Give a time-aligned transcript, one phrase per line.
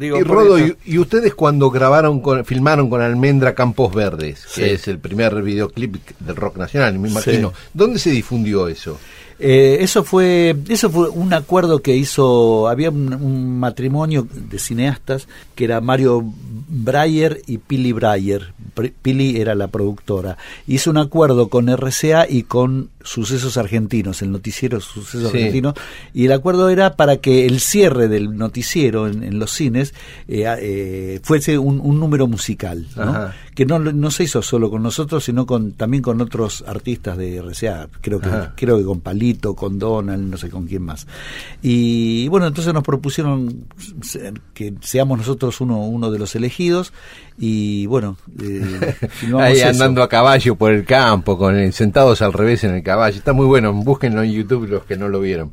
[0.00, 4.98] y Rodo, y, ustedes cuando grabaron, con, filmaron con Almendra Campos Verdes, que es el
[4.98, 8.98] primer videoclip del rock nacional, me imagino, ¿dónde se difundió eso?
[9.42, 15.64] Eh, eso fue eso fue un acuerdo que hizo había un, matrimonio de cineastas que
[15.64, 16.22] era Mario
[16.68, 18.52] Breyer y Pili Breyer.
[19.02, 20.36] Pili era la productora.
[20.66, 25.74] Hizo un acuerdo con RCA y con Sucesos Argentinos el noticiero Sucesos Argentinos
[26.12, 29.94] y el acuerdo era para que el cierre del noticiero en, los cines
[30.28, 32.86] eh, eh, fuese un, número musical
[33.54, 37.40] que no, no se hizo solo con nosotros sino con también con otros artistas de
[37.40, 41.06] RCA creo que creo que con Pali con Donald, no sé con quién más.
[41.62, 43.66] Y bueno, entonces nos propusieron
[44.54, 46.92] que seamos nosotros uno, uno de los elegidos
[47.38, 48.96] y bueno, eh,
[49.38, 52.82] ahí andando a caballo por el campo, con sentados al revés en el
[53.16, 55.52] Está muy bueno, búsquenlo en YouTube los que no lo vieron.